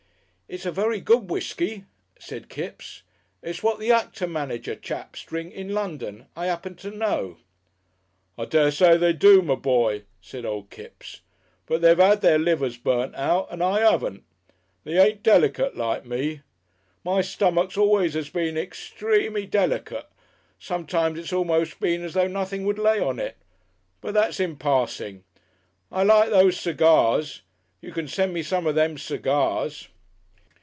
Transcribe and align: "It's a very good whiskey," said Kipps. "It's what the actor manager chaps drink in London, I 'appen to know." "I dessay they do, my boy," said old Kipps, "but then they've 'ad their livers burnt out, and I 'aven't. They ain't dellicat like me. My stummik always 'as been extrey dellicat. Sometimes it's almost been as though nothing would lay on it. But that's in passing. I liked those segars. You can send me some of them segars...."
"It's 0.53 0.65
a 0.65 0.69
very 0.73 0.99
good 0.99 1.29
whiskey," 1.29 1.85
said 2.19 2.49
Kipps. 2.49 3.03
"It's 3.41 3.63
what 3.63 3.79
the 3.79 3.93
actor 3.93 4.27
manager 4.27 4.75
chaps 4.75 5.23
drink 5.23 5.53
in 5.53 5.73
London, 5.73 6.25
I 6.35 6.47
'appen 6.47 6.75
to 6.75 6.91
know." 6.91 7.37
"I 8.37 8.43
dessay 8.43 8.97
they 8.97 9.13
do, 9.13 9.41
my 9.41 9.55
boy," 9.55 10.03
said 10.19 10.43
old 10.43 10.69
Kipps, 10.69 11.21
"but 11.67 11.79
then 11.79 11.97
they've 11.97 12.05
'ad 12.05 12.19
their 12.19 12.37
livers 12.37 12.75
burnt 12.75 13.15
out, 13.15 13.47
and 13.49 13.63
I 13.63 13.79
'aven't. 13.81 14.25
They 14.83 14.97
ain't 14.99 15.23
dellicat 15.23 15.77
like 15.77 16.05
me. 16.05 16.41
My 17.05 17.21
stummik 17.21 17.77
always 17.77 18.13
'as 18.17 18.27
been 18.29 18.55
extrey 18.55 19.49
dellicat. 19.49 20.07
Sometimes 20.59 21.17
it's 21.17 21.31
almost 21.31 21.79
been 21.79 22.03
as 22.03 22.13
though 22.15 22.27
nothing 22.27 22.65
would 22.65 22.77
lay 22.77 22.99
on 22.99 23.19
it. 23.19 23.37
But 24.01 24.15
that's 24.15 24.41
in 24.41 24.57
passing. 24.57 25.23
I 25.93 26.03
liked 26.03 26.31
those 26.31 26.59
segars. 26.59 27.39
You 27.79 27.93
can 27.93 28.09
send 28.09 28.33
me 28.33 28.43
some 28.43 28.67
of 28.67 28.75
them 28.75 28.97
segars...." 28.97 29.87